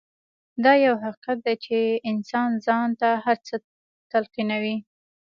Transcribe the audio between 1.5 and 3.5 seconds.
چې انسان ځان ته هر